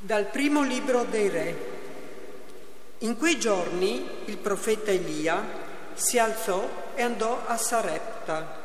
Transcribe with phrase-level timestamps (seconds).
[0.00, 1.56] Dal primo libro dei Re.
[2.98, 5.44] In quei giorni il profeta Elia
[5.92, 8.60] si alzò e andò a Sarepta.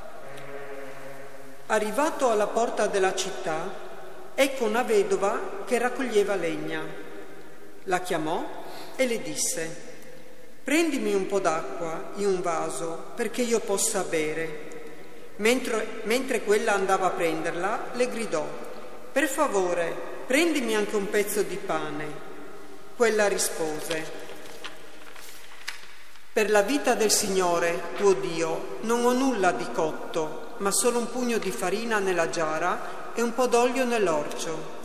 [1.65, 3.67] Arrivato alla porta della città,
[4.35, 6.83] ecco una vedova che raccoglieva legna.
[7.85, 8.63] La chiamò
[8.95, 9.75] e le disse,
[10.63, 14.69] prendimi un po' d'acqua in un vaso perché io possa bere.
[15.37, 18.45] Mentre, mentre quella andava a prenderla, le gridò,
[19.11, 22.31] per favore, prendimi anche un pezzo di pane.
[22.95, 24.21] Quella rispose,
[26.33, 31.11] per la vita del Signore, tuo Dio, non ho nulla di cotto, ma solo un
[31.11, 34.81] pugno di farina nella giara e un po' d'olio nell'orcio.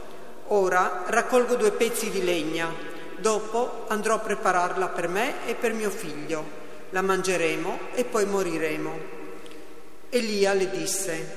[0.49, 2.71] Ora raccolgo due pezzi di legna,
[3.17, 6.45] dopo andrò a prepararla per me e per mio figlio.
[6.91, 8.99] La mangeremo e poi moriremo.
[10.11, 11.37] Elia le disse,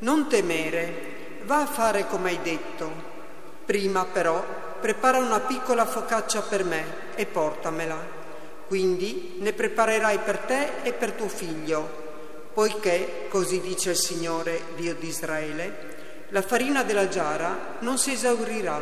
[0.00, 3.07] non temere, va a fare come hai detto.
[3.68, 4.42] Prima però
[4.80, 6.84] prepara una piccola focaccia per me
[7.16, 7.98] e portamela.
[8.66, 11.86] Quindi ne preparerai per te e per tuo figlio,
[12.54, 18.80] poiché, così dice il Signore, Dio di Israele, la farina della giara non si esaurirà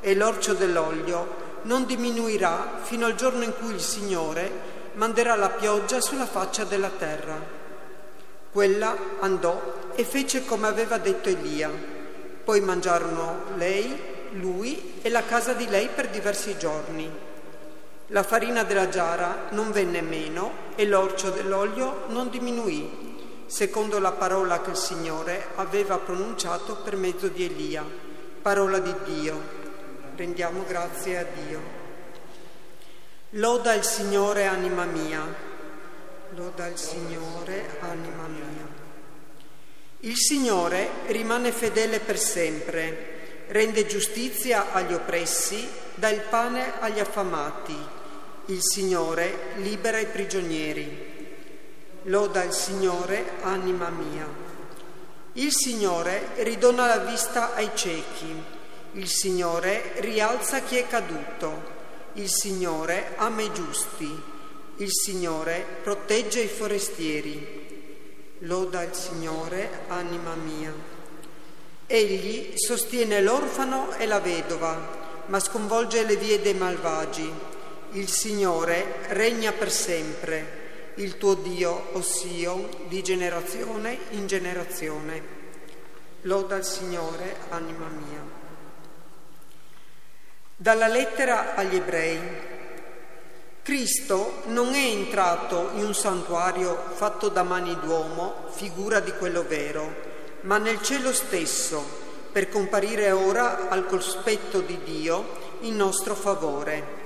[0.00, 4.50] e l'orcio dell'olio non diminuirà fino al giorno in cui il Signore
[4.96, 7.40] manderà la pioggia sulla faccia della terra.
[8.52, 11.70] Quella andò e fece come aveva detto Elia.
[12.44, 17.10] Poi mangiarono lei, lui e la casa di lei per diversi giorni.
[18.08, 24.60] La farina della giara non venne meno e l'orcio dell'olio non diminuì, secondo la parola
[24.60, 27.84] che il Signore aveva pronunciato per mezzo di Elia.
[28.40, 29.56] Parola di Dio.
[30.16, 31.60] Rendiamo grazie a Dio.
[33.30, 35.46] Loda il Signore, anima mia
[36.34, 38.68] Loda il Signore, anima mia.
[40.00, 43.17] Il Signore rimane fedele per sempre,
[43.48, 47.76] rende giustizia agli oppressi, dà il pane agli affamati.
[48.46, 51.06] Il Signore libera i prigionieri.
[52.04, 54.26] Loda il Signore, anima mia.
[55.34, 58.42] Il Signore ridona la vista ai ciechi.
[58.92, 61.76] Il Signore rialza chi è caduto.
[62.14, 64.22] Il Signore ama i giusti.
[64.76, 67.66] Il Signore protegge i forestieri.
[68.40, 70.97] Loda il Signore, anima mia.
[71.90, 77.32] Egli sostiene l'orfano e la vedova, ma sconvolge le vie dei malvagi.
[77.92, 82.04] Il Signore regna per sempre, il tuo Dio, o
[82.88, 85.36] di generazione in generazione.
[86.22, 88.22] Loda il Signore, anima mia.
[90.54, 92.20] Dalla lettera agli ebrei.
[93.62, 100.07] Cristo non è entrato in un santuario fatto da mani d'uomo, figura di quello vero,
[100.42, 101.84] ma nel cielo stesso,
[102.30, 106.96] per comparire ora al cospetto di Dio in nostro favore.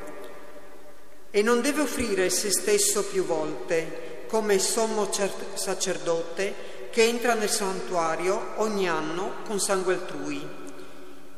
[1.30, 5.10] E non deve offrire se stesso più volte, come sommo
[5.54, 10.46] sacerdote che entra nel santuario ogni anno con sangue altrui.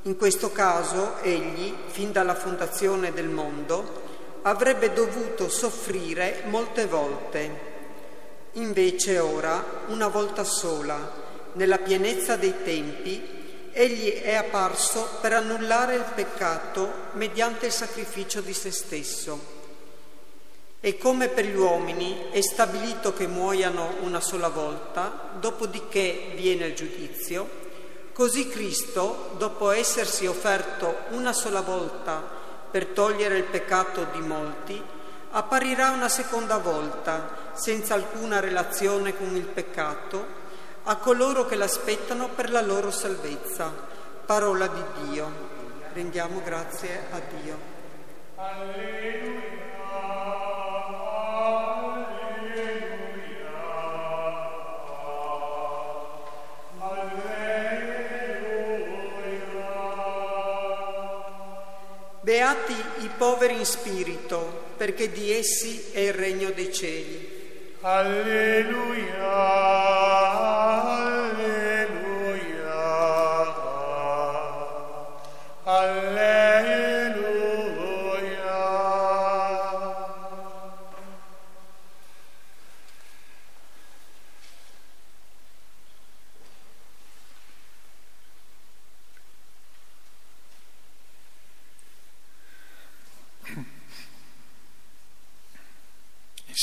[0.02, 4.02] In questo caso egli, fin dalla fondazione del mondo,
[4.42, 7.72] avrebbe dovuto soffrire molte volte.
[8.52, 11.23] Invece ora, una volta sola,
[11.54, 13.42] nella pienezza dei tempi,
[13.72, 19.52] egli è apparso per annullare il peccato mediante il sacrificio di se stesso.
[20.80, 26.74] E come per gli uomini è stabilito che muoiano una sola volta, dopodiché viene il
[26.74, 27.48] giudizio,
[28.12, 32.22] così Cristo, dopo essersi offerto una sola volta
[32.70, 34.80] per togliere il peccato di molti,
[35.30, 40.42] apparirà una seconda volta, senza alcuna relazione con il peccato,
[40.84, 43.72] a coloro che l'aspettano per la loro salvezza.
[44.26, 45.30] Parola di Dio.
[45.92, 47.58] Rendiamo grazie a Dio.
[48.36, 49.62] Alleluia.
[62.20, 67.76] Beati i poveri in spirito, perché di essi è il regno dei cieli.
[67.82, 69.73] Alleluia,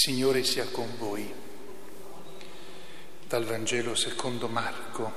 [0.04, 1.32] Signore sia con voi.
[3.28, 5.14] Dal Vangelo secondo Marco.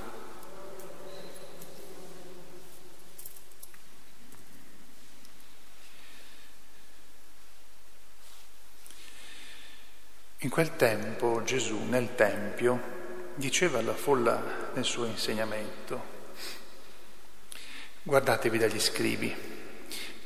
[10.40, 16.02] In quel tempo Gesù nel Tempio diceva alla folla nel suo insegnamento,
[18.02, 19.34] guardatevi dagli scribi,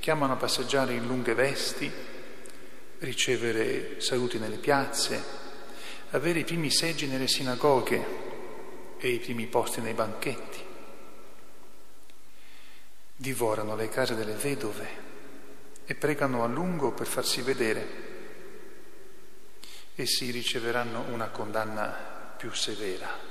[0.00, 2.16] chiamano a passeggiare in lunghe vesti
[3.00, 5.22] ricevere saluti nelle piazze,
[6.10, 8.26] avere i primi seggi nelle sinagoghe
[8.98, 10.64] e i primi posti nei banchetti.
[13.14, 15.06] Divorano le case delle vedove
[15.84, 18.06] e pregano a lungo per farsi vedere.
[19.94, 23.26] Essi riceveranno una condanna più severa.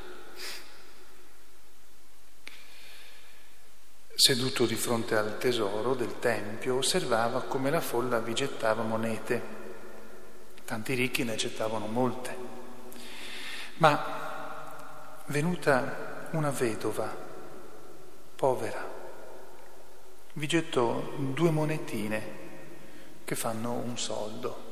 [4.14, 9.57] Seduto di fronte al tesoro del Tempio, osservava come la folla vi gettava monete.
[10.68, 12.36] Tanti ricchi ne gettavano molte.
[13.76, 17.08] Ma venuta una vedova,
[18.36, 18.86] povera,
[20.34, 22.36] vi gettò due monetine
[23.24, 24.66] che fanno un soldo.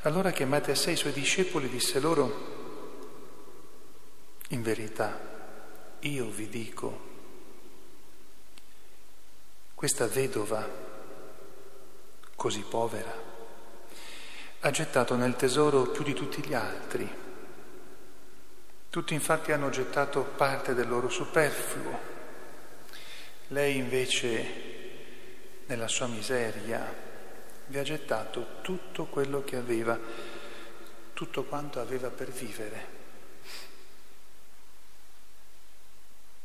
[0.00, 2.32] Allora chiamate a sé i suoi discepoli, disse loro,
[4.48, 5.20] in verità,
[6.00, 7.00] io vi dico,
[9.72, 10.83] questa vedova,
[12.44, 13.10] così povera,
[14.60, 17.10] ha gettato nel tesoro più di tutti gli altri.
[18.90, 21.98] Tutti infatti hanno gettato parte del loro superfluo.
[23.48, 24.44] Lei invece,
[25.64, 26.94] nella sua miseria,
[27.68, 29.98] vi ha gettato tutto quello che aveva,
[31.14, 32.86] tutto quanto aveva per vivere.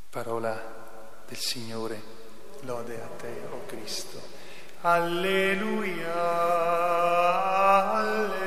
[0.10, 2.02] Parola del Signore,
[2.62, 4.39] lode a te, o oh Cristo.
[4.82, 6.16] Alleluia,
[8.00, 8.39] alleluia,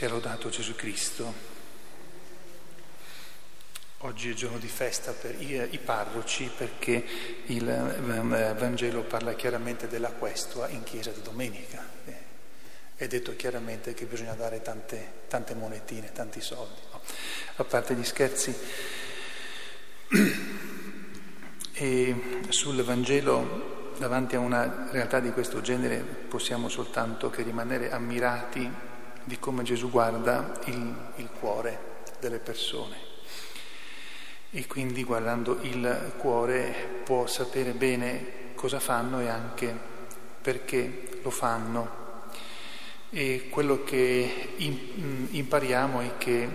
[0.00, 1.30] Sia lodato Gesù Cristo.
[3.98, 7.04] Oggi è giorno di festa per i, i parroci perché
[7.44, 11.86] il eh, Vangelo parla chiaramente della questua in chiesa di domenica.
[12.94, 16.80] È detto chiaramente che bisogna dare tante, tante monetine, tanti soldi.
[16.92, 17.00] No?
[17.56, 18.56] A parte gli scherzi,
[21.74, 28.88] e sul Vangelo, davanti a una realtà di questo genere, possiamo soltanto che rimanere ammirati
[29.24, 31.78] di come Gesù guarda il, il cuore
[32.18, 33.08] delle persone.
[34.50, 39.74] E quindi guardando il cuore può sapere bene cosa fanno e anche
[40.40, 41.98] perché lo fanno.
[43.10, 44.54] E quello che
[45.30, 46.48] impariamo è che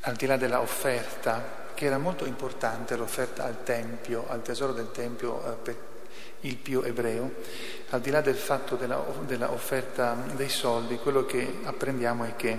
[0.00, 4.90] al di là della offerta, che era molto importante l'offerta al Tempio, al tesoro del
[4.90, 5.76] Tempio eh, per
[6.40, 7.34] il più ebreo,
[7.90, 12.58] al di là del fatto della, della offerta dei soldi, quello che apprendiamo è che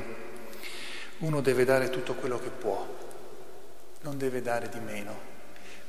[1.20, 2.86] uno deve dare tutto quello che può,
[4.02, 5.28] non deve dare di meno,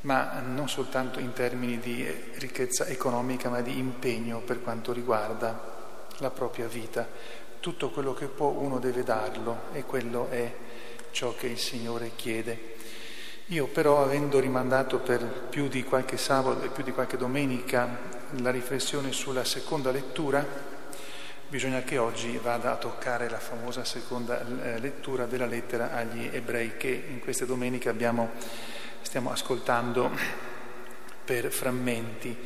[0.02, 6.30] ma non soltanto in termini di ricchezza economica, ma di impegno per quanto riguarda la
[6.30, 7.06] propria vita.
[7.60, 10.52] Tutto quello che può uno deve darlo e quello è
[11.10, 12.76] ciò che il Signore chiede.
[13.50, 17.98] Io però, avendo rimandato per più di qualche sabato e più di qualche domenica
[18.42, 20.46] la riflessione sulla seconda lettura,
[21.48, 26.76] bisogna che oggi vada a toccare la famosa seconda eh, lettura della lettera agli ebrei
[26.76, 28.30] che in queste domeniche abbiamo,
[29.02, 30.12] stiamo ascoltando
[31.24, 32.36] per frammenti.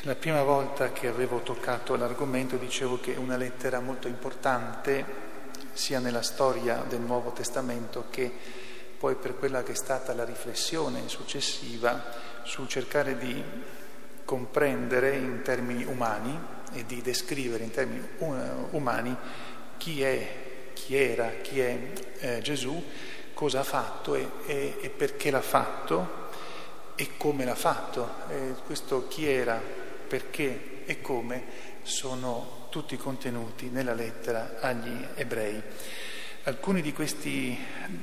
[0.00, 5.26] La prima volta che avevo toccato l'argomento dicevo che è una lettera molto importante
[5.74, 8.66] sia nella storia del Nuovo Testamento che
[8.98, 12.04] poi per quella che è stata la riflessione successiva
[12.42, 13.42] sul cercare di
[14.24, 16.38] comprendere in termini umani
[16.72, 18.06] e di descrivere in termini
[18.70, 19.16] umani
[19.78, 22.82] chi è, chi era, chi è eh, Gesù,
[23.32, 26.26] cosa ha fatto e, e, e, perché l'ha fatto
[26.94, 28.10] e come l'ha fatto.
[28.28, 29.58] E questo chi era,
[30.08, 31.44] perché e come
[31.82, 35.62] sono tutti contenuti nella lettera agli ebrei.
[36.44, 37.58] Alcuni di questi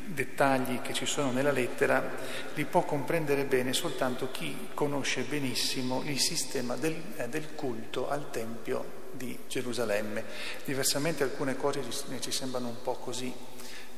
[0.06, 2.12] dettagli che ci sono nella lettera
[2.54, 8.30] li può comprendere bene soltanto chi conosce benissimo il sistema del, eh, del culto al
[8.30, 10.24] Tempio di Gerusalemme.
[10.64, 13.34] Diversamente alcune cose ci, ci sembrano un po' così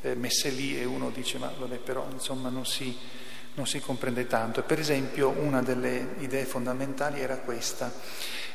[0.02, 2.96] eh, messe lì e uno dice ma vabbè però insomma non si,
[3.56, 4.62] non si comprende tanto.
[4.64, 7.92] Per esempio una delle idee fondamentali era questa.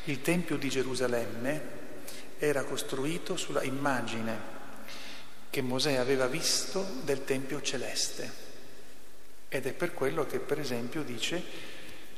[0.05, 1.81] Il Tempio di Gerusalemme
[2.39, 4.61] era costruito sulla immagine
[5.53, 8.27] che Mosè aveva visto del Tempio celeste.
[9.49, 11.43] Ed è per quello che, per esempio, dice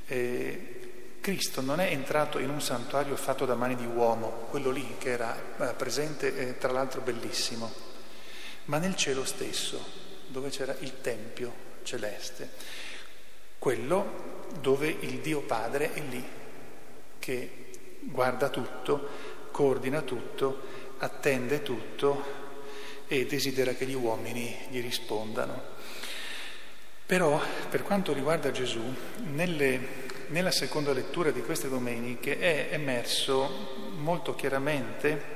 [0.05, 4.95] eh, Cristo non è entrato in un santuario fatto da mani di uomo, quello lì
[4.97, 7.69] che era eh, presente, eh, tra l'altro bellissimo,
[8.65, 9.83] ma nel cielo stesso,
[10.27, 12.49] dove c'era il Tempio celeste,
[13.59, 16.25] quello dove il Dio Padre è lì,
[17.19, 17.65] che
[17.99, 19.09] guarda tutto,
[19.51, 20.61] coordina tutto,
[20.99, 22.44] attende tutto
[23.07, 25.73] e desidera che gli uomini gli rispondano.
[27.05, 28.81] Però per quanto riguarda Gesù,
[29.31, 29.79] nelle,
[30.29, 35.33] nella seconda lettura di queste domeniche è emerso molto chiaramente,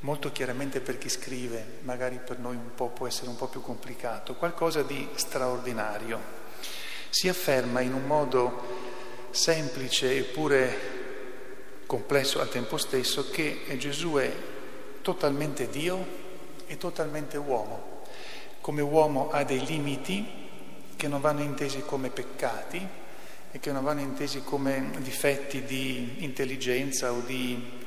[0.00, 4.82] molto chiaramente per chi scrive, magari per noi può essere un po' più complicato, qualcosa
[4.82, 6.40] di straordinario.
[7.10, 11.00] Si afferma in un modo semplice eppure
[11.84, 14.32] complesso al tempo stesso che Gesù è
[15.02, 16.21] totalmente Dio
[16.72, 18.00] e totalmente uomo.
[18.60, 20.40] Come uomo ha dei limiti
[20.96, 22.86] che non vanno intesi come peccati
[23.50, 27.80] e che non vanno intesi come difetti di intelligenza o di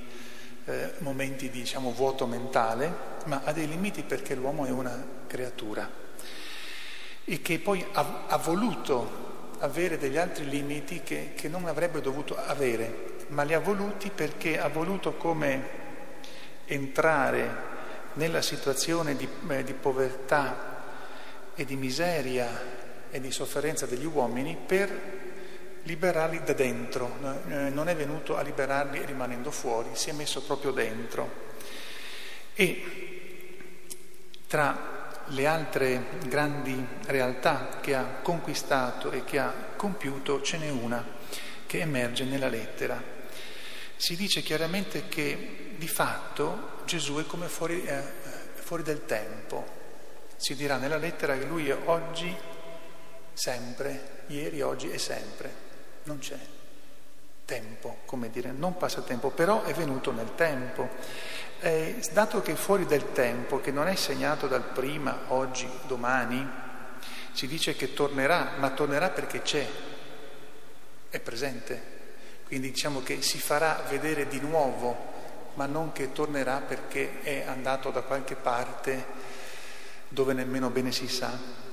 [0.66, 2.94] eh, momenti di diciamo, vuoto mentale,
[3.26, 5.90] ma ha dei limiti perché l'uomo è una creatura
[7.28, 9.24] e che poi ha, ha voluto
[9.60, 14.60] avere degli altri limiti che, che non avrebbe dovuto avere, ma li ha voluti perché
[14.60, 15.84] ha voluto come
[16.66, 17.74] entrare
[18.16, 20.84] nella situazione di, eh, di povertà
[21.56, 25.24] e di miseria e di sofferenza degli uomini per
[25.84, 27.18] liberarli da dentro,
[27.48, 31.44] eh, non è venuto a liberarli rimanendo fuori, si è messo proprio dentro.
[32.54, 32.84] E
[34.48, 41.04] tra le altre grandi realtà che ha conquistato e che ha compiuto ce n'è una
[41.66, 43.02] che emerge nella lettera.
[43.96, 48.02] Si dice chiaramente che di fatto Gesù è come fuori, eh,
[48.54, 49.84] fuori del tempo.
[50.38, 52.36] Si dirà nella lettera che lui oggi
[53.34, 55.64] sempre, ieri, oggi e sempre.
[56.04, 56.38] Non c'è
[57.46, 60.90] tempo, come dire, non passa tempo, però è venuto nel tempo.
[61.60, 66.48] Eh, dato che è fuori del tempo, che non è segnato dal prima, oggi, domani,
[67.32, 69.66] si dice che tornerà, ma tornerà perché c'è,
[71.10, 71.94] è presente.
[72.46, 75.14] Quindi diciamo che si farà vedere di nuovo,
[75.56, 79.06] ma non che tornerà perché è andato da qualche parte
[80.08, 81.64] dove nemmeno bene si sa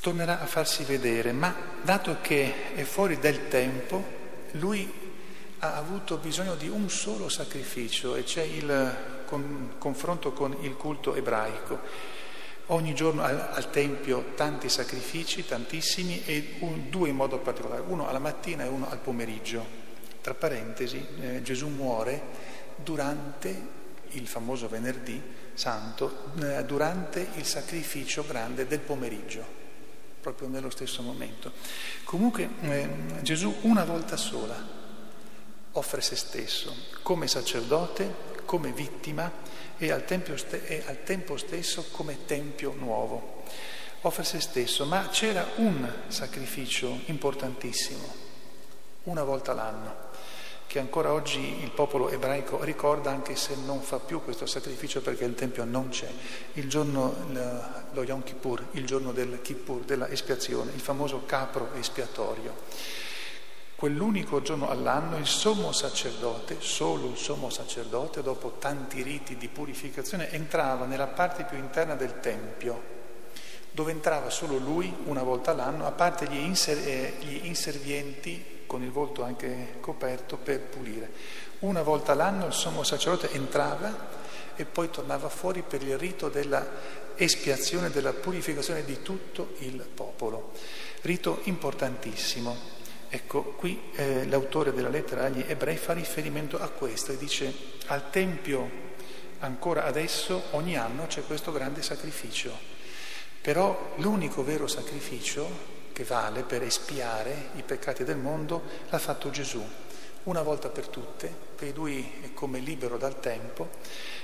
[0.00, 4.02] tornerà a farsi vedere, ma dato che è fuori del tempo,
[4.52, 4.90] lui
[5.58, 11.14] ha avuto bisogno di un solo sacrificio e c'è il con, confronto con il culto
[11.14, 12.12] ebraico.
[12.68, 18.08] Ogni giorno al, al Tempio tanti sacrifici, tantissimi, e un, due in modo particolare, uno
[18.08, 19.82] alla mattina e uno al pomeriggio.
[20.22, 25.20] Tra parentesi, eh, Gesù muore durante il famoso venerdì
[25.54, 29.62] santo, eh, durante il sacrificio grande del pomeriggio
[30.20, 31.52] proprio nello stesso momento.
[32.04, 32.88] Comunque eh,
[33.20, 34.82] Gesù una volta sola
[35.72, 39.30] offre se stesso come sacerdote, come vittima
[39.76, 40.04] e al,
[40.36, 43.42] ste- e al tempo stesso come tempio nuovo.
[44.02, 48.14] Offre se stesso, ma c'era un sacrificio importantissimo,
[49.04, 50.12] una volta l'anno
[50.66, 55.24] che ancora oggi il popolo ebraico ricorda anche se non fa più questo sacrificio perché
[55.24, 56.10] il Tempio non c'è.
[56.54, 57.14] Il giorno,
[57.92, 62.54] lo Yom Kippur, il giorno del Kippur, della espiazione, il famoso capro espiatorio.
[63.76, 70.30] Quell'unico giorno all'anno il sommo sacerdote, solo il sommo sacerdote, dopo tanti riti di purificazione,
[70.30, 72.93] entrava nella parte più interna del Tempio,
[73.74, 78.84] dove entrava solo lui una volta all'anno, a parte gli, inser- eh, gli inservienti con
[78.84, 81.10] il volto anche coperto per pulire.
[81.60, 84.22] Una volta l'anno il sommo sacerdote entrava
[84.54, 86.64] e poi tornava fuori per il rito della
[87.16, 90.52] espiazione, della purificazione di tutto il popolo.
[91.00, 92.56] Rito importantissimo.
[93.08, 97.52] Ecco, qui eh, l'autore della lettera agli ebrei fa riferimento a questo e dice
[97.86, 98.82] al Tempio
[99.40, 102.56] ancora adesso ogni anno c'è questo grande sacrificio,
[103.44, 105.46] però l'unico vero sacrificio
[105.92, 109.62] che vale per espiare i peccati del mondo, l'ha fatto Gesù,
[110.22, 113.68] una volta per tutte, perché lui è come libero dal tempo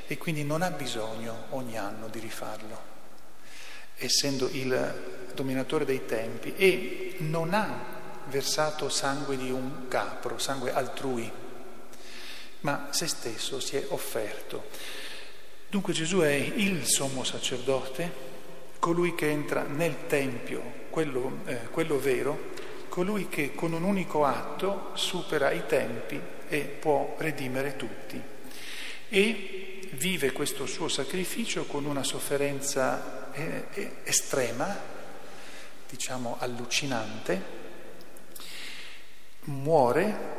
[0.06, 2.80] e quindi non ha bisogno ogni anno di rifarlo,
[3.96, 7.98] essendo il dominatore dei tempi e non ha
[8.28, 11.30] versato sangue di un capro, sangue altrui,
[12.60, 14.68] ma se stesso si è offerto.
[15.68, 18.29] Dunque Gesù è il sommo sacerdote
[18.80, 20.60] colui che entra nel Tempio,
[20.90, 22.48] quello, eh, quello vero,
[22.88, 28.20] colui che con un unico atto supera i tempi e può redimere tutti.
[29.08, 34.76] E vive questo suo sacrificio con una sofferenza eh, eh, estrema,
[35.88, 37.58] diciamo allucinante,
[39.44, 40.38] muore,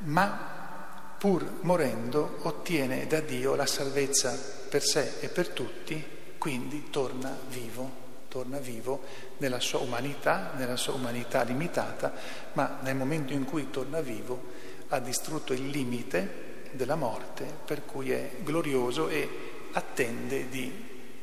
[0.00, 4.36] ma pur morendo ottiene da Dio la salvezza
[4.68, 6.15] per sé e per tutti,
[6.46, 9.02] quindi torna vivo torna vivo
[9.38, 12.12] nella sua umanità, nella sua umanità limitata,
[12.52, 14.52] ma nel momento in cui torna vivo
[14.88, 19.28] ha distrutto il limite della morte, per cui è glorioso e
[19.72, 20.70] attende di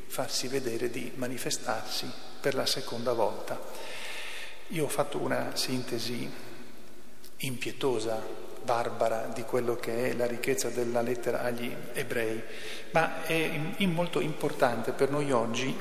[0.08, 2.12] farsi vedere, di manifestarsi
[2.42, 3.62] per la seconda volta.
[4.70, 6.30] Io ho fatto una sintesi
[7.38, 8.22] impietosa,
[8.63, 12.41] barbara di quello che è la ricchezza della lettera agli ebrei,
[12.91, 15.75] ma è molto importante per noi oggi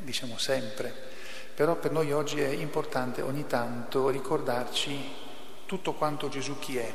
[0.00, 0.92] diciamo sempre,
[1.54, 5.24] però per noi oggi è importante ogni tanto ricordarci
[5.66, 6.92] tutto quanto Gesù chi è,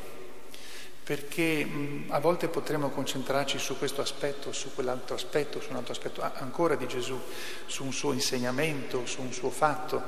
[1.02, 1.68] perché
[2.08, 6.76] a volte potremmo concentrarci su questo aspetto, su quell'altro aspetto, su un altro aspetto ancora
[6.76, 7.20] di Gesù,
[7.66, 10.02] su un suo insegnamento, su un suo fatto.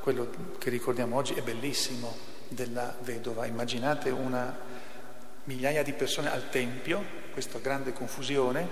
[0.00, 0.28] Quello
[0.58, 3.46] che ricordiamo oggi è bellissimo della vedova.
[3.46, 4.56] Immaginate una
[5.44, 8.68] migliaia di persone al Tempio, questa grande confusione,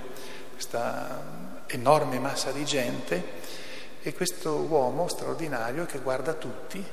[0.52, 3.22] questa enorme massa di gente
[4.02, 6.84] e questo uomo straordinario che guarda tutti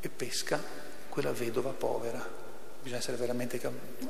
[0.00, 0.60] e pesca
[1.08, 2.24] quella vedova povera.
[2.80, 3.60] Bisogna essere veramente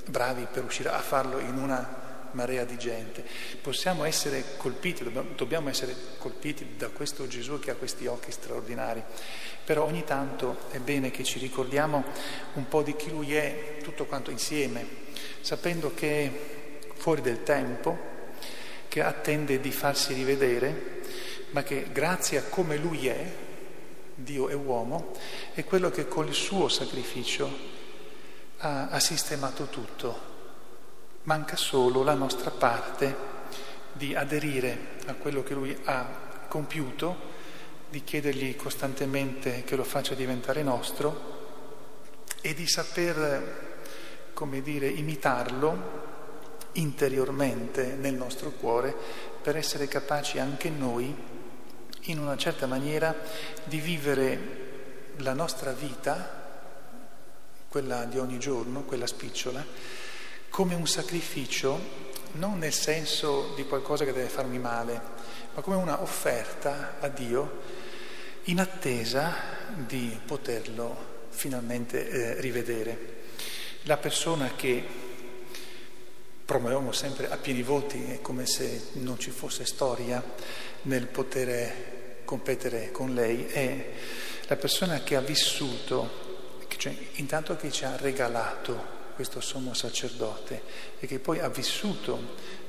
[0.07, 3.25] bravi per riuscire a farlo in una marea di gente.
[3.61, 9.03] Possiamo essere colpiti, dobbiamo essere colpiti da questo Gesù che ha questi occhi straordinari,
[9.65, 12.05] però ogni tanto è bene che ci ricordiamo
[12.55, 14.87] un po' di chi lui è, tutto quanto insieme,
[15.41, 18.17] sapendo che fuori del tempo,
[18.89, 21.01] che attende di farsi rivedere,
[21.51, 23.33] ma che grazie a come lui è,
[24.15, 25.13] Dio è uomo,
[25.55, 27.51] è quello che con il suo sacrificio
[28.59, 30.37] ha, ha sistemato tutto.
[31.29, 33.15] Manca solo la nostra parte
[33.93, 36.07] di aderire a quello che lui ha
[36.49, 37.17] compiuto,
[37.91, 41.37] di chiedergli costantemente che lo faccia diventare nostro
[42.41, 48.97] e di saper, come dire, imitarlo interiormente nel nostro cuore
[49.43, 51.15] per essere capaci anche noi,
[52.05, 53.15] in una certa maniera,
[53.65, 56.47] di vivere la nostra vita,
[57.69, 60.08] quella di ogni giorno, quella spicciola,
[60.51, 65.01] come un sacrificio, non nel senso di qualcosa che deve farmi male,
[65.55, 67.61] ma come una offerta a Dio
[68.45, 69.35] in attesa
[69.75, 73.17] di poterlo finalmente eh, rivedere.
[73.83, 74.85] La persona che
[76.45, 80.23] promuoviamo sempre a pieni voti, è come se non ci fosse storia
[80.83, 83.91] nel poter competere con lei, è
[84.47, 90.63] la persona che ha vissuto, cioè intanto che ci ha regalato questo sommo sacerdote
[91.01, 92.21] e che poi ha vissuto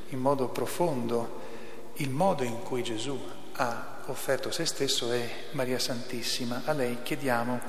[0.09, 1.41] in modo profondo
[1.97, 3.15] il modo in cui Gesù
[3.51, 6.63] ha offerto se stesso è Maria Santissima.
[6.65, 7.59] A lei chiediamo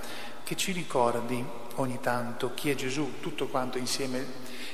[0.44, 4.24] che ci ricordi ogni tanto chi è Gesù, tutto quanto insieme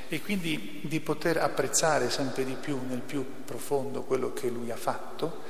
[0.07, 4.77] e quindi di poter apprezzare sempre di più, nel più profondo, quello che lui ha
[4.77, 5.41] fatto,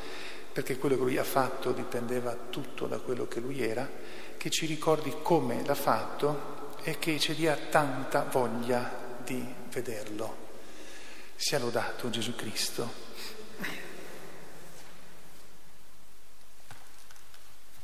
[0.51, 3.87] perché quello che lui ha fatto dipendeva tutto da quello che lui era,
[4.35, 6.56] che ci ricordi come l'ha fatto
[6.87, 8.89] e che ci dia tanta voglia
[9.21, 10.45] di vederlo.
[11.35, 12.89] Sia lodato Gesù Cristo.